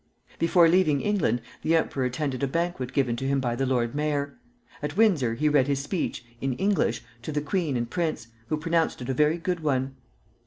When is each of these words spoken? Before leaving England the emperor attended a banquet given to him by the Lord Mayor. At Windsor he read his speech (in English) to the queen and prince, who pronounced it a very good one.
Before 0.39 0.67
leaving 0.67 1.01
England 1.01 1.43
the 1.61 1.75
emperor 1.75 2.05
attended 2.05 2.41
a 2.41 2.47
banquet 2.47 2.91
given 2.91 3.15
to 3.17 3.27
him 3.27 3.39
by 3.39 3.55
the 3.55 3.67
Lord 3.67 3.93
Mayor. 3.93 4.35
At 4.81 4.97
Windsor 4.97 5.35
he 5.35 5.47
read 5.47 5.67
his 5.67 5.77
speech 5.83 6.25
(in 6.41 6.53
English) 6.53 7.03
to 7.21 7.31
the 7.31 7.39
queen 7.39 7.77
and 7.77 7.87
prince, 7.87 8.25
who 8.47 8.57
pronounced 8.57 9.03
it 9.03 9.09
a 9.09 9.13
very 9.13 9.37
good 9.37 9.59
one. 9.59 9.95